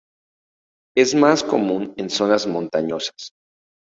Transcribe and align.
Es 0.97 1.13
más 1.13 1.43
común 1.43 1.93
en 1.95 2.09
zonas 2.09 2.47
montañosas. 2.47 3.33